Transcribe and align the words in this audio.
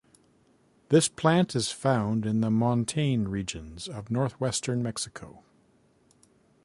This 0.89 1.07
plant 1.07 1.55
is 1.55 1.71
found 1.71 2.25
in 2.25 2.41
the 2.41 2.49
montane 2.49 3.27
regions 3.27 3.87
of 3.87 4.09
northwestern 4.09 4.81
Mexico. 4.81 5.43